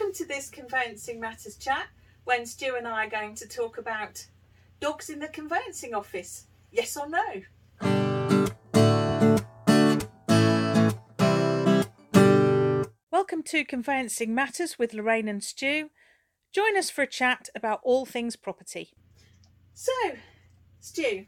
Welcome 0.00 0.14
to 0.14 0.24
this 0.24 0.48
Conveyancing 0.48 1.20
Matters 1.20 1.56
chat 1.56 1.86
when 2.24 2.46
Stu 2.46 2.74
and 2.74 2.88
I 2.88 3.04
are 3.04 3.10
going 3.10 3.34
to 3.34 3.46
talk 3.46 3.76
about 3.76 4.24
dogs 4.80 5.10
in 5.10 5.18
the 5.18 5.28
conveyancing 5.28 5.92
office. 5.92 6.46
Yes 6.72 6.96
or 6.96 7.06
no? 7.06 7.42
Welcome 13.12 13.42
to 13.42 13.62
Conveyancing 13.66 14.34
Matters 14.34 14.78
with 14.78 14.94
Lorraine 14.94 15.28
and 15.28 15.44
Stu. 15.44 15.90
Join 16.50 16.78
us 16.78 16.88
for 16.88 17.02
a 17.02 17.06
chat 17.06 17.50
about 17.54 17.80
all 17.82 18.06
things 18.06 18.36
property. 18.36 18.94
So, 19.74 19.92
Stu, 20.80 21.26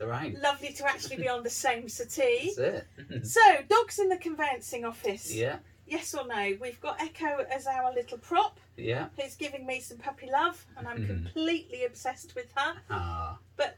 Lorraine. 0.00 0.38
lovely 0.40 0.72
to 0.72 0.88
actually 0.88 1.16
be 1.16 1.28
on 1.28 1.42
the 1.42 1.50
same 1.50 1.86
settee. 1.90 2.54
That's 2.56 2.86
it. 3.10 3.26
So, 3.26 3.40
dogs 3.68 3.98
in 3.98 4.08
the 4.08 4.16
conveyancing 4.16 4.86
office. 4.86 5.34
yeah, 5.34 5.58
Yes 5.90 6.14
or 6.14 6.24
no? 6.26 6.56
We've 6.60 6.80
got 6.80 7.00
Echo 7.02 7.44
as 7.52 7.66
our 7.66 7.92
little 7.92 8.16
prop, 8.18 8.58
yeah. 8.76 9.08
who's 9.20 9.34
giving 9.34 9.66
me 9.66 9.80
some 9.80 9.98
puppy 9.98 10.30
love, 10.30 10.64
and 10.76 10.86
I'm 10.86 10.98
Mhm. 11.02 11.06
completely 11.08 11.84
obsessed 11.84 12.34
with 12.36 12.50
her. 12.56 12.80
Ah, 12.88 13.38
But 13.56 13.76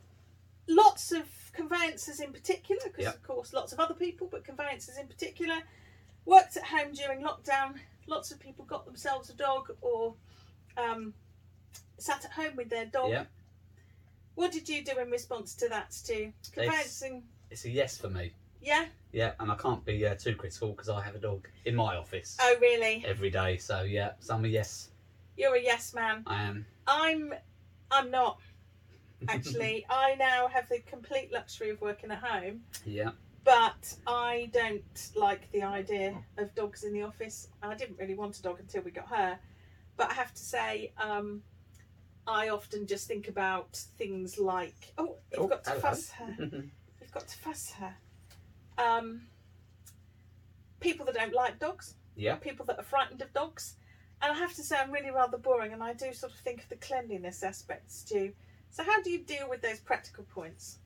Lots 0.68 1.10
of 1.10 1.26
conveyancers 1.52 2.20
in 2.20 2.32
particular, 2.32 2.80
because 2.84 3.02
Yep. 3.06 3.14
of 3.16 3.22
course 3.24 3.52
lots 3.52 3.72
of 3.72 3.80
other 3.80 3.94
people, 3.94 4.28
but 4.28 4.44
conveyancers 4.44 4.96
in 4.96 5.08
particular, 5.08 5.60
worked 6.24 6.56
at 6.56 6.62
home 6.62 6.92
during 6.92 7.20
lockdown. 7.20 7.80
Lots 8.06 8.30
of 8.30 8.38
people 8.38 8.64
got 8.64 8.84
themselves 8.84 9.28
a 9.28 9.34
dog 9.34 9.76
or 9.80 10.14
um, 10.76 11.14
sat 11.98 12.24
at 12.24 12.30
home 12.30 12.54
with 12.54 12.68
their 12.70 12.86
dog. 12.86 13.10
yeah. 13.10 13.26
What 14.36 14.52
did 14.52 14.68
you 14.68 14.84
do 14.84 14.96
in 14.98 15.10
response 15.10 15.54
to 15.56 15.68
that, 15.68 15.92
Stu? 15.92 16.32
Conveyancing, 16.52 17.26
It's 17.50 17.64
a 17.64 17.70
yes 17.70 17.98
for 17.98 18.08
me. 18.08 18.32
Yeah? 18.62 18.86
Yeah, 19.12 19.32
and 19.40 19.50
I 19.52 19.56
can't 19.56 19.84
be 19.84 20.06
uh, 20.06 20.14
too 20.14 20.34
critical 20.34 20.70
because 20.70 20.88
I 20.88 21.02
have 21.02 21.14
a 21.14 21.18
dog 21.18 21.46
in 21.66 21.74
my 21.74 21.96
office 21.96 22.36
Oh, 22.40 22.54
really? 22.60 23.04
every 23.06 23.28
day. 23.30 23.58
So 23.58 23.82
yeah, 23.82 24.12
some 24.20 24.38
I'm 24.44 24.46
yes. 24.46 24.88
You're 25.36 25.54
a 25.56 25.62
yes 25.62 25.92
man. 25.94 26.22
I 26.26 26.42
am. 26.44 26.64
I'm 26.86 27.34
I'm 27.90 28.10
not 28.10 28.38
actually. 29.28 29.84
I 29.90 30.14
now 30.18 30.48
have 30.48 30.68
the 30.68 30.78
complete 30.80 31.30
luxury 31.32 31.70
of 31.70 31.80
working 31.82 32.10
at 32.10 32.18
home, 32.18 32.62
Yeah. 32.86 33.10
but 33.44 33.94
I 34.06 34.50
don't 34.52 35.10
like 35.14 35.50
the 35.52 35.62
idea 35.62 36.16
of 36.38 36.54
dogs 36.54 36.84
in 36.84 36.92
the 36.94 37.02
office. 37.02 37.48
I 37.62 37.74
didn't 37.74 37.98
really 37.98 38.14
want 38.14 38.38
a 38.38 38.42
dog 38.42 38.60
until 38.60 38.82
we 38.82 38.90
got 38.92 39.08
her, 39.08 39.38
but 39.96 40.10
I 40.10 40.14
have 40.14 40.32
to 40.32 40.42
say, 40.42 40.92
um, 40.98 41.42
I 42.26 42.48
often 42.48 42.86
just 42.86 43.06
think 43.08 43.28
about 43.28 43.76
things 43.98 44.38
like, 44.38 44.94
oh, 44.96 45.16
you've 45.32 45.40
Oh, 45.42 45.48
got 45.48 45.64
to 45.64 45.70
hello. 45.70 45.82
fuss 45.82 46.10
her. 46.12 46.36
You've 47.00 47.12
got 47.12 47.26
to 47.28 47.38
fuss 47.38 47.72
her. 47.72 47.94
Um, 48.78 49.22
people 50.80 51.06
that 51.06 51.14
don't 51.14 51.34
like 51.34 51.58
dogs 51.58 51.94
yeah. 52.16 52.36
people 52.36 52.66
that 52.66 52.78
are 52.78 52.84
frightened 52.84 53.22
of 53.22 53.32
dogs. 53.32 53.76
And 54.20 54.32
I 54.32 54.38
have 54.38 54.54
to 54.54 54.62
say, 54.62 54.76
I'm 54.76 54.92
really 54.92 55.10
rather 55.10 55.38
boring, 55.38 55.72
and 55.72 55.82
I 55.82 55.94
do 55.94 56.12
sort 56.12 56.32
of 56.32 56.38
think 56.38 56.62
of 56.62 56.68
the 56.68 56.76
cleanliness 56.76 57.42
aspects 57.42 58.04
too. 58.04 58.32
So, 58.70 58.84
how 58.84 59.02
do 59.02 59.10
you 59.10 59.18
deal 59.18 59.48
with 59.48 59.62
those 59.62 59.80
practical 59.80 60.24
points? 60.24 60.78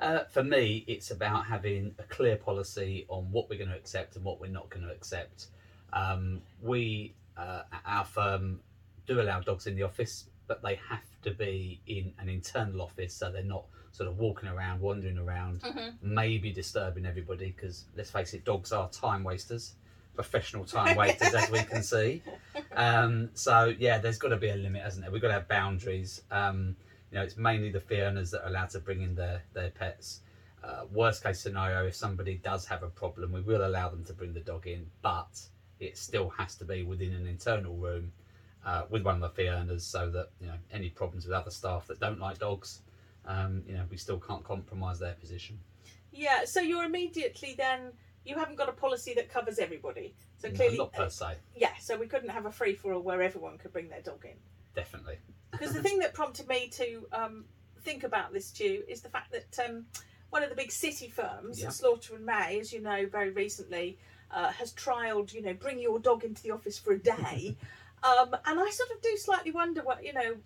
Uh, 0.00 0.24
for 0.24 0.42
me, 0.42 0.84
it's 0.88 1.10
about 1.10 1.46
having 1.46 1.94
a 1.98 2.02
clear 2.04 2.36
policy 2.36 3.04
on 3.08 3.30
what 3.30 3.48
we're 3.48 3.58
going 3.58 3.70
to 3.70 3.76
accept 3.76 4.16
and 4.16 4.24
what 4.24 4.40
we're 4.40 4.48
not 4.48 4.68
going 4.70 4.84
to 4.84 4.90
accept. 4.90 5.48
Um, 5.92 6.40
we, 6.62 7.14
uh, 7.36 7.62
our 7.84 8.04
firm, 8.04 8.60
do 9.06 9.20
allow 9.20 9.40
dogs 9.40 9.66
in 9.66 9.76
the 9.76 9.82
office, 9.82 10.24
but 10.48 10.62
they 10.62 10.80
have 10.88 11.04
to 11.22 11.30
be 11.30 11.80
in 11.86 12.12
an 12.18 12.28
internal 12.28 12.80
office, 12.80 13.14
so 13.14 13.30
they're 13.30 13.44
not 13.44 13.64
sort 13.92 14.08
of 14.08 14.18
walking 14.18 14.48
around, 14.48 14.80
wandering 14.80 15.18
around, 15.18 15.60
Mm-hmm. 15.62 15.88
maybe 16.02 16.50
disturbing 16.52 17.06
everybody. 17.06 17.54
Because 17.56 17.84
let's 17.96 18.10
face 18.10 18.34
it, 18.34 18.44
dogs 18.44 18.72
are 18.72 18.88
time 18.90 19.22
wasters, 19.22 19.74
professional 20.14 20.64
time 20.76 20.96
wasters, 20.96 21.34
as 21.34 21.50
we 21.50 21.62
can 21.62 21.82
see. 21.82 22.22
Um, 22.74 23.30
so 23.34 23.72
yeah, 23.78 23.98
there's 23.98 24.18
got 24.18 24.28
to 24.28 24.36
be 24.36 24.48
a 24.50 24.56
limit, 24.56 24.82
hasn't 24.82 25.04
there? 25.04 25.12
We've 25.12 25.22
got 25.22 25.28
to 25.28 25.34
have 25.34 25.48
boundaries. 25.48 26.22
Um, 26.30 26.76
you 27.10 27.18
know, 27.18 27.24
it's 27.24 27.36
mainly 27.36 27.70
the 27.70 27.80
fee 27.80 28.00
earners 28.00 28.30
that 28.30 28.42
are 28.44 28.48
allowed 28.48 28.70
to 28.70 28.80
bring 28.80 29.02
in 29.02 29.14
their 29.14 29.42
their 29.52 29.70
pets. 29.70 30.20
Uh, 30.64 30.84
worst 30.92 31.22
case 31.24 31.40
scenario, 31.40 31.86
if 31.86 31.94
somebody 31.96 32.36
does 32.36 32.64
have 32.66 32.82
a 32.84 32.88
problem, 32.88 33.32
we 33.32 33.40
will 33.40 33.66
allow 33.66 33.88
them 33.88 34.04
to 34.04 34.12
bring 34.12 34.32
the 34.32 34.40
dog 34.40 34.66
in, 34.68 34.86
but 35.02 35.40
it 35.80 35.98
still 35.98 36.28
has 36.30 36.54
to 36.54 36.64
be 36.64 36.84
within 36.84 37.12
an 37.14 37.26
internal 37.26 37.74
room 37.74 38.12
uh, 38.64 38.82
with 38.88 39.02
one 39.02 39.16
of 39.16 39.20
the 39.20 39.28
fee 39.30 39.48
earners, 39.48 39.84
so 39.84 40.08
that 40.10 40.30
you 40.40 40.46
know 40.46 40.54
any 40.72 40.88
problems 40.88 41.26
with 41.26 41.34
other 41.34 41.50
staff 41.50 41.86
that 41.88 41.98
don't 42.00 42.20
like 42.20 42.38
dogs, 42.38 42.80
um, 43.26 43.62
you 43.66 43.74
know, 43.74 43.84
we 43.90 43.96
still 43.96 44.18
can't 44.18 44.44
compromise 44.44 44.98
their 44.98 45.14
position. 45.14 45.58
Yeah, 46.12 46.44
so 46.44 46.60
you're 46.60 46.84
immediately 46.84 47.54
then, 47.56 47.92
you 48.24 48.36
haven't 48.36 48.56
got 48.56 48.68
a 48.68 48.72
policy 48.72 49.14
that 49.14 49.28
covers 49.28 49.58
everybody. 49.58 50.14
So, 50.38 50.48
No, 50.48 50.54
clearly, 50.54 50.76
not 50.78 50.92
per 50.92 51.08
se, 51.08 51.36
yeah, 51.56 51.72
so 51.80 51.96
we 51.96 52.06
couldn't 52.06 52.28
have 52.30 52.46
a 52.46 52.52
free 52.52 52.74
for 52.74 52.92
all 52.92 53.00
where 53.02 53.22
everyone 53.22 53.58
could 53.58 53.72
bring 53.72 53.88
their 53.88 54.02
dog 54.02 54.24
in. 54.24 54.36
definitely. 54.74 55.18
Because 55.52 55.74
the 55.74 55.82
thing 55.82 55.98
that 55.98 56.14
prompted 56.14 56.48
me 56.48 56.68
to 56.68 57.06
um, 57.12 57.44
think 57.82 58.04
about 58.04 58.32
this, 58.32 58.46
Stu, 58.46 58.82
is 58.88 59.02
the 59.02 59.10
fact 59.10 59.32
that 59.32 59.68
um, 59.68 59.84
one 60.30 60.42
of 60.42 60.48
the 60.48 60.56
big 60.56 60.72
city 60.72 61.10
firms, 61.10 61.60
Yeah. 61.60 61.68
Slaughter 61.68 62.14
and 62.14 62.24
May, 62.24 62.58
as 62.58 62.72
you 62.72 62.80
know, 62.80 63.06
very 63.06 63.28
recently 63.30 63.98
uh, 64.30 64.50
has 64.52 64.72
trialled, 64.72 65.34
you 65.34 65.42
know, 65.42 65.52
bring 65.52 65.78
your 65.78 65.98
dog 65.98 66.24
into 66.24 66.42
the 66.42 66.52
office 66.52 66.78
for 66.78 66.94
a 66.94 66.98
day. 66.98 67.54
um, 68.02 68.34
and 68.46 68.58
I 68.58 68.70
sort 68.70 68.90
of 68.92 69.02
do 69.02 69.14
slightly 69.18 69.50
wonder 69.50 69.82
what, 69.82 70.02
you 70.04 70.14
know, 70.14 70.36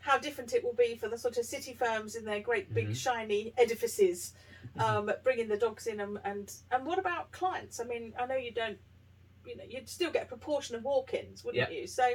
how 0.00 0.18
different 0.18 0.52
it 0.52 0.62
will 0.62 0.72
be 0.74 0.94
for 0.96 1.08
the 1.08 1.18
sort 1.18 1.36
of 1.36 1.44
city 1.44 1.74
firms 1.74 2.14
in 2.14 2.24
their 2.24 2.40
great 2.40 2.72
big 2.72 2.90
Mhm. 2.90 2.96
shiny 2.96 3.52
edifices, 3.58 4.34
um, 4.78 5.10
bringing 5.24 5.48
the 5.48 5.56
dogs 5.56 5.86
in. 5.86 6.00
And, 6.00 6.18
and 6.24 6.52
and 6.70 6.86
what 6.86 6.98
about 6.98 7.32
clients? 7.32 7.80
I 7.80 7.84
mean, 7.84 8.14
I 8.18 8.26
know 8.26 8.36
you 8.36 8.52
don't, 8.52 8.78
you 9.44 9.56
know, 9.56 9.64
you'd 9.68 9.88
still 9.88 10.10
get 10.10 10.24
a 10.24 10.26
proportion 10.26 10.76
of 10.76 10.84
walk-ins, 10.84 11.44
wouldn't 11.44 11.70
you? 11.72 11.86
So 11.86 12.14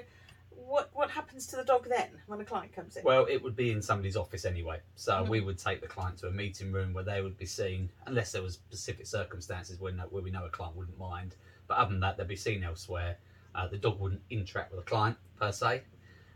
what 0.51 0.89
what 0.93 1.09
happens 1.09 1.47
to 1.47 1.55
the 1.55 1.63
dog 1.63 1.87
then 1.89 2.09
when 2.27 2.39
a 2.41 2.45
client 2.45 2.73
comes 2.73 2.97
in? 2.97 3.03
Well, 3.03 3.25
it 3.25 3.41
would 3.41 3.55
be 3.55 3.71
in 3.71 3.81
somebody's 3.81 4.17
office 4.17 4.45
anyway. 4.45 4.81
So 4.95 5.13
Mhm. 5.13 5.29
we 5.29 5.39
would 5.41 5.57
take 5.57 5.81
the 5.81 5.87
client 5.87 6.17
to 6.19 6.27
a 6.27 6.31
meeting 6.31 6.71
room 6.71 6.93
where 6.93 7.03
they 7.05 7.21
would 7.21 7.37
be 7.37 7.45
seen, 7.45 7.89
unless 8.05 8.31
there 8.31 8.41
was 8.41 8.55
specific 8.55 9.05
circumstances 9.07 9.79
where, 9.79 9.93
no, 9.93 10.03
where 10.03 10.21
we 10.23 10.29
know 10.29 10.45
a 10.45 10.49
client 10.49 10.75
wouldn't 10.75 10.97
mind. 10.97 11.35
But 11.67 11.77
other 11.77 11.91
than 11.91 12.01
that, 12.01 12.17
they'd 12.17 12.27
be 12.27 12.35
seen 12.35 12.63
elsewhere. 12.63 13.17
Uh, 13.55 13.67
the 13.67 13.77
dog 13.77 13.99
wouldn't 13.99 14.21
interact 14.29 14.71
with 14.71 14.79
the 14.83 14.89
client 14.89 15.17
per 15.37 15.51
se. 15.51 15.83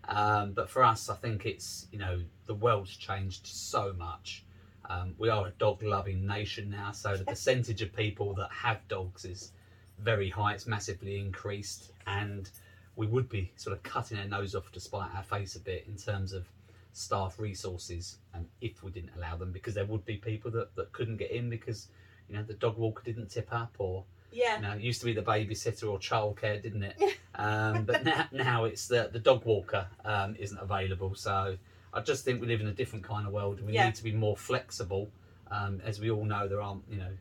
Um, 0.07 0.53
but 0.53 0.69
for 0.69 0.83
us, 0.83 1.09
I 1.09 1.15
think 1.15 1.45
it's 1.45 1.87
you 1.91 1.99
know 1.99 2.21
the 2.45 2.53
world's 2.53 2.95
changed 2.95 3.47
so 3.47 3.93
much. 3.93 4.43
Um, 4.87 5.15
we 5.17 5.29
are 5.29 5.47
a 5.47 5.51
dog-loving 5.51 6.27
nation 6.27 6.69
now, 6.69 6.91
so 6.91 7.17
the 7.17 7.25
percentage 7.25 7.81
of 7.81 7.91
people 7.95 8.35
that 8.35 8.51
have 8.51 8.87
dogs 8.87 9.25
is 9.25 9.51
very 9.97 10.29
high. 10.29 10.53
It's 10.53 10.67
massively 10.67 11.19
increased, 11.19 11.91
and 12.05 12.49
we 12.95 13.07
would 13.07 13.27
be 13.29 13.51
sort 13.55 13.75
of 13.75 13.83
cutting 13.83 14.17
our 14.17 14.25
nose 14.25 14.55
off 14.55 14.71
to 14.71 14.79
spite 14.79 15.09
our 15.15 15.23
face 15.23 15.55
a 15.55 15.59
bit 15.59 15.85
in 15.87 15.97
terms 15.97 16.33
of 16.33 16.47
staff 16.93 17.39
resources 17.39 18.19
and 18.33 18.47
if 18.61 18.81
we 18.81 18.89
didn't 18.89 19.11
allow 19.17 19.35
them 19.35 19.51
because 19.51 19.73
there 19.73 19.85
would 19.85 20.05
be 20.05 20.15
people 20.15 20.49
that, 20.49 20.73
that 20.75 20.89
couldn't 20.93 21.17
get 21.17 21.29
in 21.29 21.49
because 21.49 21.89
you 22.29 22.35
know 22.35 22.41
the 22.43 22.53
dog 22.53 22.77
walker 22.77 23.03
didn't 23.03 23.29
tip 23.29 23.49
up 23.51 23.75
or 23.79 24.05
yeah, 24.31 24.57
you 24.57 24.61
know 24.61 24.73
it 24.73 24.81
used 24.81 24.99
to 25.01 25.05
be 25.05 25.13
the 25.13 25.21
babysitter 25.21 25.89
or 25.89 25.99
childcare 25.99 26.61
didn't 26.61 26.83
it? 26.83 27.01
Um, 27.35 27.83
but 27.83 28.03
now, 28.05 28.27
now 28.31 28.63
it's 28.65 28.87
the, 28.87 29.09
the 29.11 29.19
dog 29.19 29.45
walker 29.45 29.87
um, 30.03 30.35
isn't 30.39 30.57
available. 30.59 31.15
So 31.15 31.57
i 31.93 32.01
just 32.01 32.25
think 32.25 32.41
we 32.41 32.47
live 32.47 32.61
in 32.61 32.67
a 32.67 32.73
different 32.73 33.05
kind 33.05 33.25
of 33.25 33.33
world. 33.33 33.57
And 33.59 33.67
we 33.67 33.73
Yeah. 33.73 33.85
need 33.85 33.95
to 33.95 34.03
be 34.03 34.11
more 34.11 34.35
flexible. 34.37 35.09
Um, 35.51 35.81
as 35.85 35.99
we 35.99 36.09
all 36.09 36.25
know 36.25 36.47
there 36.47 36.61
aren't 36.61 36.83
you 36.89 36.97
know 36.97 37.11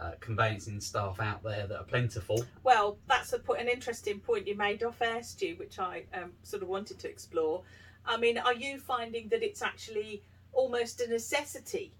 uh, 0.00 0.12
conveyancing 0.20 0.80
staff 0.80 1.20
out 1.20 1.42
there 1.42 1.66
that 1.66 1.76
are 1.78 1.84
plentiful. 1.84 2.44
Well, 2.62 2.98
that's 3.06 3.32
a, 3.34 3.52
an 3.52 3.68
interesting 3.68 4.18
point 4.20 4.46
you 4.48 4.56
made 4.56 4.82
off 4.82 5.02
air, 5.02 5.22
Stu, 5.22 5.56
which 5.58 5.78
I 5.78 6.04
um, 6.14 6.32
sort 6.42 6.62
of 6.62 6.68
wanted 6.68 6.98
to 7.00 7.08
explore. 7.08 7.62
I 8.06 8.16
mean, 8.16 8.38
are 8.38 8.54
you 8.54 8.78
finding 8.78 9.28
that 9.28 9.42
it's 9.42 9.60
actually 9.60 10.22
almost 10.52 11.00
a 11.02 11.06
necessity, 11.08 11.92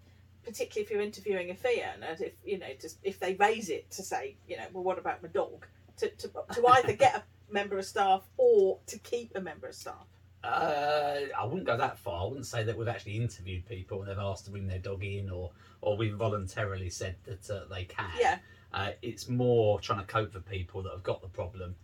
particularly 0.44 0.84
if 0.84 0.90
you're 0.90 1.00
interviewing 1.02 1.50
a 1.50 1.54
fee 1.54 1.82
earner, 1.82 2.16
if 2.18 2.32
you 2.44 2.58
know, 2.58 2.66
just 2.80 2.98
if 3.02 3.18
they 3.20 3.34
raise 3.34 3.68
it 3.70 3.90
to 3.92 4.02
say, 4.02 4.36
you 4.48 4.56
know, 4.56 4.64
well, 4.72 4.84
what 4.84 4.98
about 4.98 5.22
my 5.22 5.28
dog? 5.28 5.66
To, 5.98 6.08
to, 6.08 6.28
to 6.54 6.66
either 6.78 6.92
get 6.94 7.14
a 7.16 7.22
member 7.52 7.78
of 7.78 7.84
staff 7.84 8.26
or 8.38 8.78
to 8.86 8.98
keep 8.98 9.36
a 9.36 9.40
member 9.40 9.66
of 9.68 9.74
staff. 9.74 10.06
Uh, 10.42 11.16
I 11.38 11.44
wouldn't 11.44 11.66
go 11.66 11.76
that 11.76 11.98
far. 11.98 12.22
I 12.22 12.28
wouldn't 12.28 12.46
say 12.46 12.62
that 12.62 12.76
we've 12.78 12.88
actually 12.88 13.16
interviewed 13.16 13.66
people 13.66 14.00
and 14.00 14.08
they've 14.10 14.18
asked 14.18 14.46
to 14.46 14.50
bring 14.50 14.66
their 14.66 14.78
dog 14.78 15.04
in, 15.04 15.28
or 15.30 15.50
or 15.82 15.96
we've 15.96 16.14
voluntarily 16.16 16.88
said 16.90 17.16
that 17.24 17.50
uh, 17.50 17.64
they 17.72 17.84
can. 17.84 18.10
Yeah, 18.18 18.38
Uh, 18.72 18.92
it's 19.02 19.28
more 19.28 19.80
trying 19.80 20.00
to 20.00 20.06
cope 20.06 20.32
for 20.32 20.40
people 20.40 20.82
that 20.82 20.92
have 20.92 21.02
got 21.02 21.20
the 21.20 21.28
problem, 21.28 21.74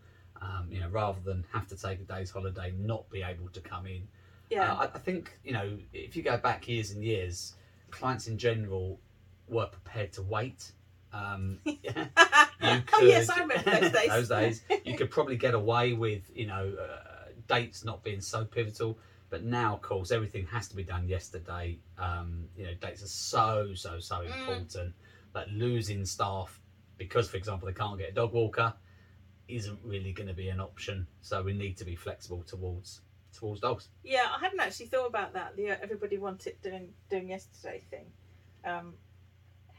um, 0.40 0.68
you 0.70 0.80
know, 0.80 0.88
rather 0.88 1.20
than 1.20 1.44
have 1.52 1.66
to 1.68 1.76
take 1.76 2.00
a 2.00 2.04
day's 2.04 2.30
holiday, 2.30 2.72
not 2.78 3.08
be 3.10 3.22
able 3.22 3.48
to 3.50 3.60
come 3.60 3.86
in. 3.86 4.08
yeah, 4.48 4.72
Uh, 4.72 4.76
I, 4.76 4.84
I 4.84 4.98
think 4.98 5.36
you 5.44 5.52
know, 5.52 5.76
if 5.92 6.16
you 6.16 6.22
go 6.22 6.38
back 6.38 6.66
years 6.66 6.92
and 6.92 7.04
years, 7.04 7.54
clients 7.90 8.26
in 8.26 8.38
general 8.38 9.00
were 9.48 9.66
prepared 9.66 10.12
to 10.14 10.22
wait. 10.22 10.72
Um, 11.12 11.58
you 11.64 11.82
oh 12.62 13.02
yes, 13.02 13.28
I 13.30 13.40
remember 13.40 13.70
those 13.70 13.92
days. 13.92 14.08
those 14.08 14.28
days, 14.28 14.62
you 14.84 14.96
could 14.96 15.10
probably 15.10 15.36
get 15.36 15.54
away 15.54 15.92
with 15.92 16.30
you 16.34 16.46
know 16.46 16.72
uh, 16.80 17.28
dates 17.48 17.84
not 17.84 18.02
being 18.02 18.20
so 18.20 18.44
pivotal. 18.44 18.98
But 19.28 19.42
now, 19.42 19.74
of 19.74 19.82
course, 19.82 20.12
everything 20.12 20.46
has 20.46 20.68
to 20.68 20.76
be 20.76 20.84
done 20.84 21.08
yesterday. 21.08 21.78
Um, 21.98 22.44
you 22.56 22.64
know, 22.66 22.74
dates 22.80 23.02
are 23.02 23.08
so 23.08 23.72
so 23.74 23.98
so 23.98 24.16
Mm. 24.16 24.38
important 24.38 24.94
that 25.32 25.50
losing 25.50 26.04
staff 26.06 26.60
because, 26.96 27.28
for 27.28 27.36
example, 27.36 27.66
they 27.66 27.74
can't 27.74 27.98
get 27.98 28.10
a 28.10 28.12
dog 28.12 28.32
walker, 28.32 28.72
isn't 29.48 29.78
really 29.84 30.12
going 30.12 30.28
to 30.28 30.34
be 30.34 30.48
an 30.48 30.60
option. 30.60 31.06
So 31.20 31.42
we 31.42 31.52
need 31.52 31.76
to 31.78 31.84
be 31.84 31.94
flexible 31.96 32.42
towards 32.42 33.00
towards 33.36 33.60
dogs. 33.60 33.88
Yeah, 34.02 34.26
I 34.34 34.38
hadn't 34.40 34.60
actually 34.60 34.86
thought 34.86 35.06
about 35.06 35.34
that. 35.34 35.56
The 35.56 35.70
uh, 35.70 35.76
everybody 35.82 36.18
wanted 36.18 36.56
doing 36.62 36.88
doing 37.10 37.28
yesterday 37.30 37.82
thing. 37.90 38.06
Um, 38.64 38.94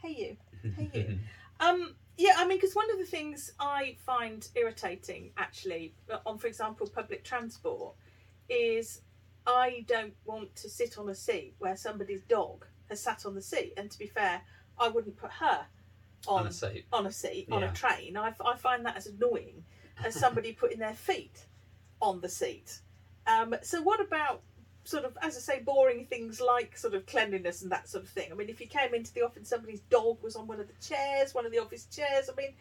hey 0.02 0.36
you. 0.62 0.70
Hey 0.76 0.90
you. 0.94 1.18
Um, 1.60 1.96
yeah, 2.16 2.34
I 2.36 2.46
mean, 2.46 2.58
because 2.58 2.74
one 2.76 2.88
of 2.88 2.98
the 2.98 3.04
things 3.04 3.50
I 3.58 3.96
find 4.06 4.46
irritating, 4.54 5.32
actually, 5.36 5.92
uh, 6.08 6.18
on, 6.24 6.38
for 6.38 6.46
example, 6.46 6.86
public 6.86 7.24
transport, 7.24 7.96
is 8.48 9.00
I 9.44 9.84
don't 9.88 10.14
want 10.24 10.54
to 10.54 10.68
sit 10.68 10.98
on 10.98 11.08
a 11.08 11.16
seat 11.16 11.54
where 11.58 11.76
somebody's 11.76 12.22
dog 12.22 12.64
has 12.88 13.00
sat 13.00 13.26
on 13.26 13.34
the 13.34 13.42
seat. 13.42 13.72
And 13.76 13.90
to 13.90 13.98
be 13.98 14.06
fair, 14.06 14.40
I 14.78 14.88
wouldn't 14.88 15.16
put 15.16 15.32
her 15.32 15.66
on, 16.28 16.42
On 16.42 16.46
a 16.46 16.52
seat. 16.52 16.86
on 16.92 17.06
a 17.06 17.12
seat 17.12 17.48
on 17.50 17.64
a 17.64 17.72
train. 17.72 18.16
I, 18.16 18.32
I 18.44 18.56
find 18.56 18.86
that 18.86 18.96
as 18.96 19.06
annoying 19.06 19.64
as 20.04 20.14
somebody 20.14 20.52
putting 20.52 20.78
their 20.78 20.94
feet 20.94 21.46
on 22.00 22.20
the 22.20 22.28
seat. 22.28 22.80
Um, 23.28 23.54
so 23.62 23.82
what 23.82 24.00
about 24.00 24.42
sort 24.84 25.04
of, 25.04 25.16
as 25.22 25.36
I 25.36 25.40
say, 25.40 25.60
boring 25.60 26.06
things 26.06 26.40
like 26.40 26.76
sort 26.76 26.94
of 26.94 27.04
cleanliness 27.06 27.62
and 27.62 27.70
that 27.70 27.88
sort 27.88 28.04
of 28.04 28.10
thing? 28.10 28.32
I 28.32 28.34
mean, 28.34 28.48
if 28.48 28.60
you 28.60 28.66
came 28.66 28.94
into 28.94 29.12
the 29.12 29.22
office 29.22 29.36
and 29.36 29.46
somebody's 29.46 29.80
dog 29.90 30.22
was 30.22 30.34
on 30.34 30.46
one 30.46 30.60
of 30.60 30.66
the 30.66 30.86
chairs, 30.86 31.34
one 31.34 31.44
of 31.46 31.52
the 31.52 31.58
office 31.58 31.86
chairs, 31.94 32.30
I 32.32 32.34
mean, 32.40 32.54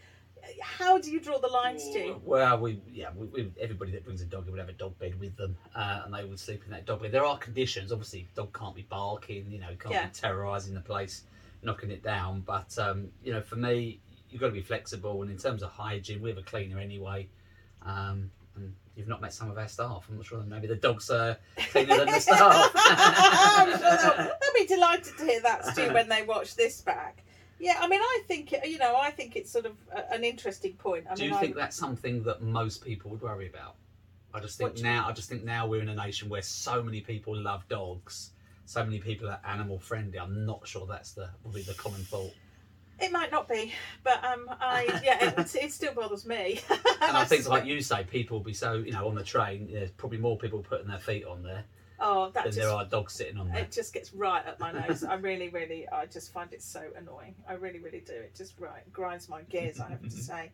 how 0.62 1.00
do 1.00 1.10
you 1.10 1.20
draw 1.20 1.40
the 1.40 1.48
lines 1.48 1.90
to? 1.94 2.16
Well, 2.24 2.60
we 2.60 2.80
yeah, 2.94 3.10
we, 3.16 3.26
we, 3.28 3.52
everybody 3.60 3.92
that 3.94 4.04
brings 4.04 4.22
a 4.22 4.26
dog 4.26 4.48
would 4.50 4.60
have 4.60 4.70
a 4.70 4.74
dog 4.74 4.98
bed 5.00 5.20
with 5.20 5.36
them, 5.36 5.58
uh, 5.76 6.02
and 6.06 6.14
they 6.14 6.24
would 6.24 6.40
sleep 6.40 6.62
in 6.66 6.72
that 6.72 6.86
dog 6.86 7.02
bed. 7.02 7.12
There 7.12 7.26
are 7.26 7.38
conditions, 7.38 7.92
obviously, 7.92 8.28
dog 8.36 8.58
can't 8.58 8.76
be 8.76 8.84
barking, 8.84 9.50
you 9.50 9.60
know, 9.60 9.70
can't 9.80 9.96
Yeah. 9.96 10.06
be 10.08 10.14
terrorising 10.14 10.74
the 10.74 10.82
place, 10.82 11.24
knocking 11.64 11.92
it 11.92 12.04
down. 12.04 12.42
But 12.42 12.78
um, 12.78 13.10
you 13.24 13.34
know, 13.34 13.42
for 13.42 13.56
me, 13.56 14.00
you've 14.30 14.42
got 14.42 14.48
to 14.48 14.54
be 14.54 14.62
flexible, 14.62 15.22
and 15.22 15.32
in 15.32 15.38
terms 15.38 15.64
of 15.64 15.72
hygiene, 15.72 16.22
we 16.22 16.30
have 16.30 16.38
a 16.38 16.44
cleaner 16.44 16.80
anyway. 16.80 17.28
Um, 17.84 18.32
you've 19.08 19.14
not 19.14 19.22
met 19.22 19.32
some 19.32 19.50
of 19.50 19.58
our 19.58 19.70
staff. 19.70 20.06
I'm 20.10 20.18
not 20.18 20.26
sure. 20.26 20.44
Maybe 20.46 20.68
the 20.68 20.76
dog's 20.76 21.10
are 21.10 21.38
cleaner 21.72 21.96
than 21.96 22.08
the 22.08 22.20
staff. 22.20 22.72
I'm 22.76 23.70
sure 23.70 23.80
they'll, 23.80 24.26
they'll 24.26 24.54
be 24.54 24.68
delighted 24.68 25.18
to 25.18 25.24
hear 25.24 25.42
that, 25.44 25.66
Stu, 25.66 25.94
when 25.94 26.10
they 26.10 26.24
watch 26.24 26.56
this 26.56 26.82
back. 26.82 27.24
Yeah, 27.58 27.78
I 27.80 27.88
mean, 27.88 28.02
I 28.02 28.20
think 28.28 28.54
you 28.66 28.78
know, 28.78 28.98
I 28.98 29.12
think 29.12 29.38
it's 29.38 29.50
sort 29.50 29.66
of 29.66 29.78
a, 29.96 30.14
an 30.14 30.26
interesting 30.26 30.74
point. 30.74 31.06
I 31.10 31.16
Do 31.16 31.22
mean, 31.22 31.32
you 31.32 31.38
I, 31.38 31.40
think 31.40 31.56
that's 31.56 31.78
something 31.78 32.22
that 32.24 32.42
most 32.42 32.84
people 32.84 33.10
would 33.12 33.22
worry 33.22 33.48
about? 33.48 33.76
I 34.34 34.42
just 34.42 34.58
think 34.58 34.72
What 34.72 34.76
do 34.76 34.84
you 34.84 34.90
now. 34.90 35.08
I 35.08 35.14
just 35.14 35.30
think 35.30 35.46
now 35.46 35.66
we're 35.68 35.82
in 35.82 35.90
a 35.90 35.96
nation 35.96 36.28
where 36.28 36.42
so 36.42 36.84
many 36.84 37.00
people 37.00 37.36
love 37.36 37.68
dogs. 37.70 38.32
So 38.66 38.84
many 38.84 39.00
people 39.00 39.30
are 39.30 39.40
animal 39.48 39.80
friendly. 39.80 40.20
I'm 40.20 40.46
not 40.46 40.68
sure 40.68 40.86
that's 40.86 41.14
the 41.14 41.30
will 41.44 41.52
be 41.52 41.62
the 41.62 41.74
common 41.76 42.02
thought. 42.02 42.34
It 43.00 43.12
might 43.12 43.32
not 43.32 43.48
be, 43.48 43.74
but 44.04 44.24
um, 44.24 44.48
I 44.60 45.02
yeah, 45.04 45.30
it, 45.40 45.56
it 45.56 45.72
still 45.72 45.94
bothers 45.94 46.26
me. 46.26 46.60
And 47.00 47.16
I 47.16 47.26
think, 47.26 47.48
like 47.48 47.66
you 47.66 47.80
say, 47.82 48.04
people 48.04 48.38
will 48.40 48.44
be 48.44 48.54
so 48.54 48.74
you 48.74 48.92
know 48.92 49.08
on 49.08 49.16
the 49.16 49.24
train. 49.24 49.70
There's 49.72 49.92
probably 49.92 50.18
more 50.18 50.38
people 50.38 50.60
putting 50.60 50.88
their 50.88 50.98
feet 50.98 51.26
on 51.26 51.44
there 51.44 51.64
oh, 52.00 52.26
that 52.32 52.44
than 52.44 52.52
just 52.52 52.58
there 52.58 52.70
are 52.70 52.86
dogs 52.86 53.14
sitting 53.14 53.38
on 53.38 53.50
there. 53.50 53.60
it 53.64 53.72
just 53.72 53.94
gets 53.94 54.14
right 54.14 54.46
up 54.48 54.60
my 54.60 54.72
nose. 54.72 55.04
I 55.04 55.16
really, 55.16 55.50
really, 55.50 55.88
I 55.90 56.06
just 56.08 56.34
find 56.34 56.52
it 56.54 56.62
so 56.62 56.84
annoying. 56.98 57.36
I 57.48 57.54
really, 57.54 57.80
really 57.80 58.02
do. 58.02 58.14
It 58.14 58.36
just 58.36 58.60
right 58.60 58.82
grinds 58.92 59.30
my 59.30 59.42
gears. 59.44 59.80
I 59.80 59.90
have 59.90 60.02
to 60.04 60.10
say. 60.12 60.52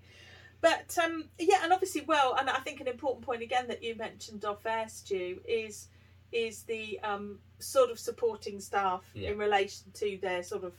But 0.61 0.97
um, 1.03 1.25
yeah, 1.39 1.59
and 1.63 1.73
obviously, 1.73 2.01
well, 2.01 2.35
and 2.39 2.49
I 2.49 2.59
think 2.59 2.79
an 2.81 2.87
important 2.87 3.25
point 3.25 3.41
again 3.41 3.67
that 3.67 3.83
you 3.83 3.95
mentioned 3.95 4.45
off 4.45 4.65
air, 4.65 4.87
Stu, 4.87 5.39
is 5.47 5.87
is 6.31 6.63
the 6.63 6.99
um, 7.03 7.39
sort 7.59 7.91
of 7.91 7.99
supporting 7.99 8.59
staff 8.59 9.03
Yeah. 9.13 9.31
in 9.31 9.37
relation 9.37 9.91
to 9.95 10.17
their 10.21 10.41
sort 10.41 10.63
of, 10.63 10.73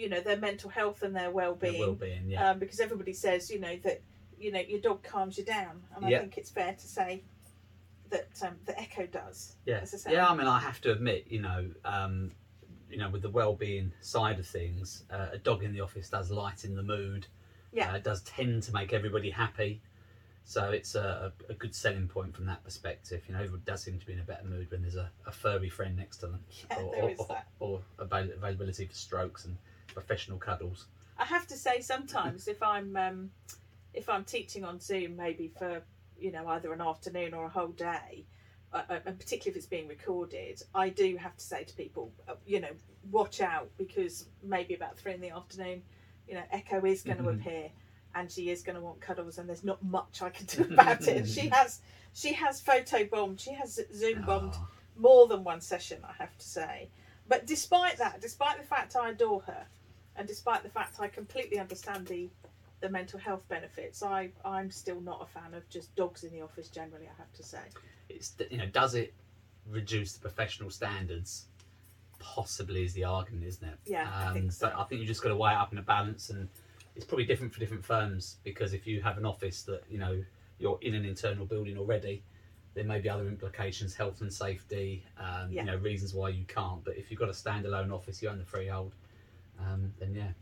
you 0.00 0.08
know, 0.08 0.20
their 0.20 0.38
mental 0.38 0.70
health 0.70 1.02
and 1.02 1.14
their 1.14 1.24
Their 1.24 1.30
well-being. 1.30 1.78
well-being, 1.78 2.30
yeah. 2.30 2.50
um, 2.50 2.58
because 2.58 2.80
everybody 2.80 3.12
says 3.12 3.50
you 3.50 3.60
know 3.60 3.76
that 3.84 4.00
you 4.38 4.50
know 4.50 4.60
your 4.60 4.80
dog 4.80 5.02
calms 5.02 5.36
you 5.36 5.44
down, 5.44 5.82
and 5.94 6.04
I 6.04 6.18
think 6.18 6.38
it's 6.38 6.50
fair 6.50 6.72
to 6.72 6.86
say 6.86 7.22
that 8.08 8.28
um, 8.42 8.56
the 8.64 8.78
Echo 8.80 9.06
does. 9.06 9.56
Yeah, 9.66 9.80
as 9.82 9.94
I 9.94 9.98
say. 9.98 10.12
yeah. 10.12 10.26
I 10.26 10.34
mean, 10.34 10.46
I 10.46 10.58
have 10.58 10.80
to 10.82 10.92
admit, 10.92 11.26
you 11.28 11.40
know, 11.40 11.70
um, 11.84 12.32
you 12.90 12.98
know, 12.98 13.08
with 13.08 13.22
the 13.22 13.30
well-being 13.30 13.92
side 14.00 14.38
of 14.40 14.46
things, 14.46 15.04
uh, 15.10 15.28
a 15.32 15.38
dog 15.38 15.62
in 15.62 15.72
the 15.72 15.80
office 15.80 16.08
does 16.08 16.30
lighten 16.30 16.74
the 16.74 16.82
mood. 16.82 17.26
Yeah. 17.72 17.92
uh, 17.92 17.96
it 17.96 18.02
does 18.02 18.22
tend 18.22 18.64
to 18.64 18.72
make 18.72 18.92
everybody 18.92 19.30
happy. 19.30 19.80
So 20.42 20.70
it's 20.70 20.96
a, 20.96 21.32
a, 21.48 21.54
good 21.54 21.72
selling 21.72 22.08
point 22.08 22.34
from 22.34 22.46
that 22.46 22.64
perspective. 22.64 23.22
You 23.28 23.34
know, 23.34 23.40
everyone 23.40 23.62
does 23.64 23.84
seem 23.84 24.00
to 24.00 24.06
be 24.06 24.14
in 24.14 24.18
a 24.18 24.24
better 24.24 24.44
mood 24.44 24.68
when 24.72 24.82
there's 24.82 24.96
a, 24.96 25.08
a 25.24 25.30
furry 25.30 25.68
friend 25.68 25.96
next 25.96 26.16
to 26.18 26.26
them, 26.26 26.40
Yeah, 26.68 26.78
or, 26.78 26.90
there 26.92 27.04
or, 27.04 27.10
is 27.10 27.18
or, 27.20 27.26
that. 27.28 27.46
or 27.60 27.80
avail- 28.00 28.32
availability 28.34 28.86
for 28.86 28.94
strokes 28.94 29.44
and 29.44 29.56
professional 29.94 30.38
cuddles. 30.38 30.86
I 31.18 31.24
have 31.24 31.46
to 31.48 31.56
say 31.56 31.80
sometimes 31.80 32.48
if 32.48 32.62
I'm 32.62 32.96
um, 32.96 33.30
if 33.92 34.08
I'm 34.08 34.24
teaching 34.24 34.64
on 34.64 34.80
Zoom, 34.80 35.16
maybe 35.16 35.52
for 35.58 35.82
you 36.18 36.32
know 36.32 36.46
either 36.48 36.72
an 36.72 36.80
afternoon 36.80 37.34
or 37.34 37.44
a 37.46 37.48
whole 37.48 37.68
day, 37.72 38.24
uh, 38.72 38.82
uh, 38.88 38.98
and 39.06 39.18
particularly 39.18 39.50
if 39.50 39.56
it's 39.56 39.66
being 39.66 39.88
recorded, 39.88 40.62
I 40.74 40.88
do 40.88 41.16
have 41.16 41.36
to 41.36 41.44
say 41.44 41.64
to 41.64 41.74
people, 41.74 42.12
uh, 42.28 42.34
you 42.46 42.60
know, 42.60 42.70
watch 43.10 43.40
out 43.40 43.70
because 43.76 44.26
maybe 44.42 44.74
about 44.74 44.96
three 44.98 45.14
in 45.14 45.20
the 45.20 45.30
afternoon, 45.30 45.82
you 46.28 46.34
know, 46.34 46.42
Echo 46.50 46.84
is 46.84 47.02
going 47.02 47.18
to 47.18 47.24
Mhm. 47.24 47.40
appear, 47.40 47.70
and 48.14 48.30
she 48.30 48.50
is 48.50 48.62
going 48.62 48.76
to 48.76 48.82
want 48.82 49.00
cuddles, 49.00 49.38
and 49.38 49.48
there's 49.48 49.64
not 49.64 49.82
much 49.82 50.22
I 50.22 50.30
can 50.30 50.46
do 50.68 50.72
about 50.72 51.02
it. 51.08 51.28
She 51.28 51.48
has 51.52 51.80
she 52.12 52.32
has 52.34 52.60
photo 52.60 53.04
bombed, 53.04 53.40
she 53.40 53.52
has 53.52 53.78
Zoom 53.94 54.22
bombed 54.22 54.54
Ah, 54.56 54.68
more 54.96 55.26
than 55.28 55.44
one 55.44 55.60
session, 55.60 56.02
I 56.08 56.12
have 56.14 56.36
to 56.38 56.46
say. 56.48 56.88
But 57.28 57.46
despite 57.46 57.98
that, 57.98 58.20
despite 58.20 58.58
the 58.58 58.66
fact 58.66 58.96
I 58.96 59.10
adore 59.10 59.42
her, 59.42 59.66
and 60.16 60.26
despite 60.26 60.62
the 60.62 60.68
fact 60.68 61.00
I 61.00 61.08
completely 61.08 61.58
understand 61.58 62.06
the 62.06 62.28
the 62.80 62.88
mental 62.88 63.18
health 63.18 63.46
benefits, 63.48 64.02
I 64.02 64.30
I'm 64.44 64.70
still 64.70 65.00
not 65.00 65.20
a 65.22 65.26
fan 65.26 65.54
of 65.54 65.68
just 65.68 65.94
dogs 65.96 66.24
in 66.24 66.32
the 66.32 66.40
office 66.42 66.68
generally. 66.68 67.06
I 67.06 67.16
have 67.18 67.32
to 67.34 67.42
say. 67.42 67.60
it's 68.08 68.34
you 68.50 68.58
know, 68.58 68.66
does 68.66 68.94
it 68.94 69.12
reduce 69.68 70.12
the 70.14 70.20
professional 70.20 70.70
standards? 70.70 71.46
Possibly 72.18 72.84
is 72.84 72.92
the 72.92 73.04
argument, 73.04 73.46
isn't 73.46 73.66
it? 73.66 73.78
Yeah, 73.86 74.06
I 74.12 74.32
think 74.32 74.52
so. 74.52 74.66
But 74.66 74.78
I 74.78 74.84
think 74.84 75.00
you 75.00 75.06
just 75.06 75.22
got 75.22 75.30
to 75.30 75.36
weigh 75.36 75.52
it 75.52 75.56
up 75.56 75.72
in 75.72 75.78
a 75.78 75.82
balance, 75.82 76.28
and 76.30 76.48
it's 76.96 77.04
probably 77.04 77.24
different 77.24 77.52
for 77.52 77.60
different 77.60 77.84
firms 77.84 78.36
because 78.44 78.74
if 78.74 78.86
you 78.86 79.00
have 79.00 79.16
an 79.16 79.24
office 79.24 79.62
that 79.62 79.82
you 79.90 79.98
know 79.98 80.22
you're 80.58 80.78
in 80.82 80.94
an 80.94 81.06
internal 81.06 81.46
building 81.46 81.78
already, 81.78 82.22
there 82.74 82.84
may 82.84 83.00
be 83.00 83.08
other 83.08 83.26
implications, 83.26 83.94
health 83.94 84.20
and 84.20 84.32
safety, 84.32 85.04
um, 85.18 85.50
Yeah. 85.50 85.62
you 85.62 85.70
know, 85.70 85.76
reasons 85.76 86.14
why 86.14 86.28
you 86.28 86.44
can't. 86.44 86.84
But 86.84 86.96
if 86.98 87.10
you've 87.10 87.18
got 87.18 87.28
a 87.30 87.32
standalone 87.32 87.90
office, 87.90 88.20
you 88.22 88.28
own 88.28 88.38
the 88.38 88.44
freehold, 88.44 88.94
um, 89.58 89.92
then 89.98 90.14
yeah, 90.14 90.32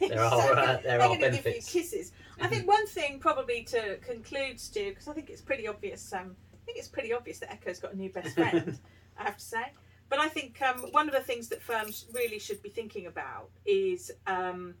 There 0.08 0.20
are, 0.20 0.30
So 0.30 0.52
uh, 0.54 0.80
there 0.82 1.00
are 1.00 1.18
benefits. 1.18 1.70
kisses. 1.72 2.12
I 2.40 2.46
think 2.48 2.66
one 2.68 2.86
thing 2.86 3.18
probably 3.18 3.64
to 3.64 3.96
conclude, 3.98 4.60
Stu, 4.60 4.90
because 4.90 5.08
I 5.08 5.12
think 5.12 5.30
it's 5.30 5.40
pretty 5.40 5.66
obvious. 5.66 6.12
Um, 6.12 6.36
I 6.52 6.64
think 6.66 6.78
it's 6.78 6.88
pretty 6.88 7.12
obvious 7.12 7.38
that 7.40 7.50
Echo's 7.50 7.78
got 7.78 7.92
a 7.94 7.96
new 7.96 8.10
best 8.10 8.34
friend. 8.34 8.78
I 9.18 9.24
have 9.24 9.36
to 9.38 9.44
say. 9.44 9.72
But 10.08 10.20
I 10.20 10.28
think 10.28 10.60
um, 10.62 10.82
one 10.92 11.08
of 11.08 11.14
the 11.14 11.20
things 11.20 11.48
that 11.48 11.60
firms 11.62 12.06
really 12.12 12.38
should 12.38 12.62
be 12.62 12.68
thinking 12.70 13.06
about 13.06 13.50
is 13.66 14.10
um, 14.26 14.74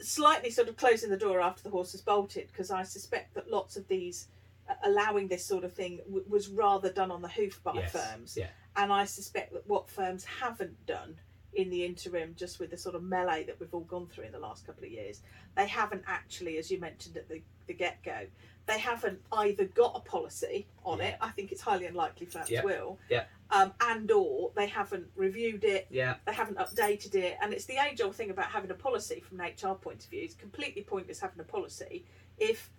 slightly 0.00 0.50
sort 0.50 0.68
of 0.68 0.76
closing 0.76 1.10
the 1.10 1.16
door 1.16 1.40
after 1.40 1.62
the 1.62 1.70
horse 1.70 1.92
has 1.92 2.00
bolted, 2.00 2.48
because 2.48 2.70
I 2.70 2.82
suspect 2.82 3.34
that 3.34 3.50
lots 3.50 3.76
of 3.76 3.86
these 3.88 4.28
uh, 4.68 4.74
allowing 4.84 5.28
this 5.28 5.44
sort 5.44 5.64
of 5.64 5.72
thing 5.74 5.98
w- 6.06 6.24
was 6.28 6.48
rather 6.48 6.90
done 6.90 7.10
on 7.10 7.22
the 7.22 7.28
hoof 7.28 7.62
by 7.62 7.74
yes, 7.74 7.92
firms. 7.92 8.36
yeah, 8.36 8.48
And 8.76 8.92
I 8.92 9.04
suspect 9.04 9.52
that 9.52 9.66
what 9.68 9.88
firms 9.90 10.24
haven't 10.24 10.86
done 10.86 11.16
in 11.54 11.68
the 11.70 11.84
interim, 11.84 12.34
just 12.36 12.60
with 12.60 12.70
the 12.70 12.76
sort 12.76 12.94
of 12.94 13.02
melee 13.02 13.44
that 13.44 13.58
we've 13.58 13.72
all 13.74 13.80
gone 13.80 14.06
through 14.06 14.24
in 14.24 14.32
the 14.32 14.38
last 14.38 14.66
couple 14.66 14.84
of 14.84 14.90
years, 14.90 15.22
they 15.56 15.66
haven't 15.66 16.04
actually, 16.06 16.58
as 16.58 16.70
you 16.70 16.78
mentioned 16.78 17.16
at 17.16 17.28
the, 17.28 17.42
the 17.66 17.74
get 17.74 18.02
go, 18.04 18.26
they 18.66 18.78
haven't 18.78 19.20
either 19.32 19.64
got 19.64 19.92
a 19.96 20.00
policy 20.00 20.66
on 20.84 20.98
Yeah. 20.98 21.06
it. 21.08 21.16
I 21.20 21.30
think 21.30 21.50
it's 21.50 21.60
highly 21.60 21.86
unlikely 21.86 22.26
firms 22.26 22.50
Yeah. 22.50 22.62
will. 22.62 22.98
Yeah. 23.08 23.24
Um, 23.50 23.72
and 23.80 24.08
or 24.12 24.52
they 24.54 24.68
haven't 24.68 25.08
reviewed 25.16 25.64
it, 25.64 25.88
yeah, 25.90 26.16
they 26.24 26.32
haven't 26.32 26.58
updated 26.58 27.16
it, 27.16 27.36
and 27.42 27.52
it's 27.52 27.64
the 27.64 27.78
age 27.84 28.00
old 28.00 28.14
thing 28.14 28.30
about 28.30 28.46
having 28.46 28.70
a 28.70 28.74
policy 28.74 29.18
from 29.18 29.40
an 29.40 29.46
HR 29.46 29.74
point 29.74 30.04
of 30.04 30.10
view. 30.10 30.22
It's 30.22 30.34
completely 30.34 30.82
pointless 30.82 31.18
having 31.18 31.40
a 31.40 31.44
policy 31.44 32.04
if 32.38 32.70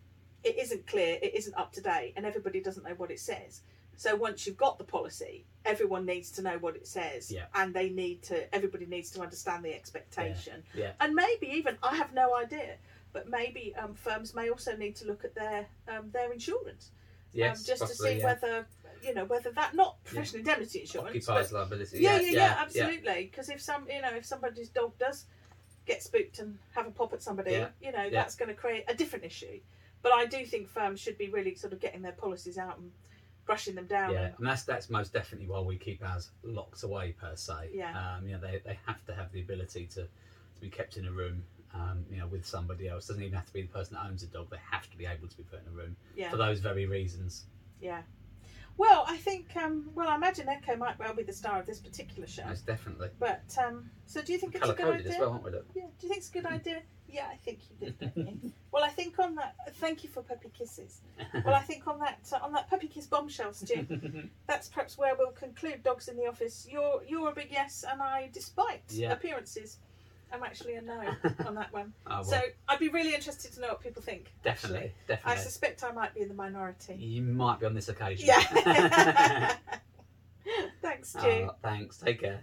it 0.46 0.58
isn't 0.58 0.88
clear, 0.88 1.20
it 1.22 1.36
isn't 1.36 1.54
up 1.56 1.74
to 1.74 1.82
date, 1.82 2.14
and 2.16 2.26
everybody 2.26 2.62
doesn't 2.62 2.84
know 2.84 2.96
what 2.96 3.12
it 3.12 3.20
says. 3.20 3.62
So 3.96 4.16
once 4.16 4.48
you've 4.48 4.58
got 4.58 4.78
the 4.78 4.84
policy, 4.84 5.46
everyone 5.66 6.06
needs 6.06 6.32
to 6.32 6.42
know 6.42 6.58
what 6.60 6.76
it 6.76 6.88
says, 6.88 7.32
Yeah. 7.32 7.46
and 7.54 7.74
they 7.74 7.90
need 7.90 8.24
to. 8.24 8.54
Everybody 8.54 8.86
needs 8.86 9.12
to 9.12 9.22
understand 9.22 9.64
the 9.64 9.74
expectation, 9.74 10.64
yeah. 10.74 10.94
and 11.00 11.14
maybe 11.14 11.48
even 11.48 11.78
I 11.84 11.96
have 11.96 12.14
no 12.14 12.36
idea, 12.36 12.78
but 13.14 13.30
maybe 13.30 13.76
um, 13.76 13.94
firms 13.94 14.34
may 14.34 14.50
also 14.50 14.76
need 14.76 14.96
to 14.98 15.06
look 15.06 15.24
at 15.24 15.36
their 15.36 15.68
um, 15.88 16.10
their 16.12 16.32
insurance, 16.32 16.92
yes, 17.34 17.60
um, 17.60 17.66
just 17.66 17.82
to 17.82 17.96
see 17.96 18.18
yeah. 18.18 18.26
whether 18.26 18.68
you 19.04 19.14
know 19.14 19.26
whether 19.26 19.52
that 19.52 19.76
not 19.76 20.04
professional 20.04 20.40
indemnity 20.40 20.80
insurance, 20.82 21.26
but 21.26 21.34
occupiers 21.34 21.52
liability. 21.52 22.00
yeah, 22.00 22.16
Yeah, 22.16 22.22
yeah, 22.22 22.32
yeah, 22.32 22.56
absolutely. 22.60 23.30
Because 23.30 23.50
if 23.50 23.62
some, 23.62 23.88
you 23.88 24.02
know, 24.02 24.16
if 24.16 24.26
somebody's 24.26 24.70
dog 24.70 24.98
does 24.98 25.26
get 25.86 26.02
spooked 26.02 26.40
and 26.40 26.58
have 26.76 26.88
a 26.88 26.92
pop 26.92 27.14
at 27.14 27.22
somebody, 27.22 27.52
Yeah, 27.52 27.70
you 27.82 27.92
know, 27.92 28.04
yeah. 28.04 28.10
that's 28.10 28.36
going 28.36 28.50
to 28.50 28.56
create 28.56 28.86
a 28.88 28.94
different 28.94 29.26
issue. 29.26 29.60
But 30.04 30.14
I 30.14 30.26
do 30.26 30.46
think 30.46 30.68
firms 30.68 31.00
should 31.00 31.18
be 31.18 31.30
really 31.30 31.54
sort 31.56 31.74
of 31.74 31.80
getting 31.80 32.02
their 32.02 32.12
policies 32.14 32.58
out 32.58 32.78
and 32.80 32.92
brushing 33.52 33.76
them 33.76 33.86
down. 33.86 34.12
Yeah, 34.14 34.32
and- 34.38 34.48
that's 34.48 34.64
that's 34.64 34.90
most 34.90 35.12
definitely 35.14 35.48
why 35.48 35.60
we 35.60 35.76
keep 35.78 36.04
ours 36.08 36.32
locked 36.44 36.84
away 36.84 37.14
per 37.20 37.36
se. 37.36 37.72
Yeah. 37.74 37.92
Um, 38.02 38.26
you 38.28 38.34
know, 38.34 38.40
they, 38.40 38.62
they 38.66 38.80
have 38.88 39.04
to 39.08 39.14
have 39.14 39.32
the 39.34 39.42
ability 39.42 39.88
to, 39.96 40.04
to 40.04 40.60
be 40.62 40.70
kept 40.70 40.96
in 40.98 41.06
a 41.08 41.12
room 41.12 41.44
Um, 41.74 42.06
you 42.12 42.18
know, 42.20 42.28
with 42.28 42.46
somebody 42.46 42.88
else. 42.90 43.08
Doesn't 43.08 43.24
even 43.24 43.36
have 43.36 43.46
to 43.48 43.54
be 43.54 43.62
the 43.62 43.68
person 43.68 43.96
that 43.96 44.06
owns 44.06 44.22
the 44.22 44.28
dog. 44.28 44.50
They 44.50 44.64
have 44.72 44.90
to 44.92 44.98
be 44.98 45.06
able 45.06 45.28
to 45.28 45.38
be 45.38 45.44
put 45.44 45.60
in 45.62 45.68
a 45.74 45.76
room 45.82 45.96
Yeah. 46.16 46.30
for 46.30 46.38
those 46.38 46.60
very 46.60 46.86
reasons. 46.86 47.46
Yeah. 47.82 48.02
Well, 48.78 49.04
I 49.08 49.18
think. 49.18 49.46
Um, 49.58 49.90
well, 49.96 50.08
I 50.08 50.16
imagine 50.16 50.48
Echo 50.50 50.76
might 50.78 50.98
well 50.98 51.14
be 51.14 51.24
the 51.24 51.34
star 51.34 51.60
of 51.60 51.66
this 51.66 51.80
particular 51.80 52.28
show. 52.28 52.46
Most 52.46 52.66
definitely. 52.66 53.10
But 53.20 53.44
um, 53.66 53.90
so, 54.06 54.22
do 54.22 54.32
you 54.34 54.40
think 54.40 54.56
it's 54.56 54.68
a 54.68 54.74
good 54.74 54.94
idea? 54.96 55.12
as 55.14 55.20
well, 55.20 55.32
aren't 55.32 55.44
we? 55.44 55.52
Look? 55.52 55.66
Yeah. 55.76 55.84
Do 56.00 56.02
you 56.04 56.10
think 56.10 56.20
it's 56.20 56.30
a 56.30 56.34
good 56.34 56.46
idea? 56.46 56.82
Yeah, 57.12 57.26
I 57.32 57.36
think 57.36 57.60
you 57.70 57.88
did. 57.88 58.00
Don't 58.00 58.18
you? 58.44 58.52
well, 58.72 58.84
I 58.84 58.90
think 58.90 59.20
on 59.20 59.36
that. 59.36 59.56
Thank 59.76 60.04
you 60.04 60.10
for 60.10 60.22
puppy 60.24 60.50
kisses. 60.58 61.02
Well, 61.46 61.54
I 61.56 61.62
think 61.62 61.88
on 61.88 62.00
that 62.00 62.20
uh, 62.32 62.40
on 62.44 62.54
that 62.54 62.70
puppy 62.70 62.88
kiss 62.88 63.08
bombshell, 63.08 63.54
Stu. 63.54 63.86
that's 64.48 64.70
perhaps 64.70 64.98
where 64.98 65.14
we'll 65.18 65.32
conclude 65.32 65.84
dogs 65.84 66.08
in 66.08 66.18
the 66.18 66.28
office. 66.28 66.68
You're 66.70 67.02
you're 67.08 67.30
a 67.30 67.34
big 67.34 67.50
yes, 67.52 67.84
and 67.90 68.02
I, 68.02 68.30
despite 68.34 68.82
Yeah. 68.90 69.12
appearances, 69.12 69.78
I'm 70.34 70.44
actually 70.44 70.76
a 70.76 70.82
no 70.82 71.02
on 71.46 71.56
that 71.56 71.74
one. 71.74 71.94
Oh, 72.08 72.10
well, 72.10 72.24
So 72.24 72.40
I'd 72.70 72.80
be 72.80 72.90
really 72.90 73.14
interested 73.14 73.52
to 73.54 73.62
know 73.62 73.68
what 73.70 73.82
people 73.82 74.02
think. 74.02 74.32
definitely, 74.44 74.94
actually. 75.10 75.32
I 75.32 75.36
suspect 75.36 75.84
I 75.84 75.92
might 75.92 76.14
be 76.14 76.22
in 76.22 76.30
the 76.30 76.34
minority. 76.34 76.96
You 76.96 77.22
might 77.22 77.60
be 77.60 77.66
on 77.66 77.74
this 77.74 77.90
occasion. 77.90 78.28
Yeah. 78.28 79.56
Thanks, 80.82 81.10
Stu. 81.10 81.20
Oh, 81.28 81.52
thanks. 81.62 81.98
Take 81.98 82.22
care. 82.22 82.42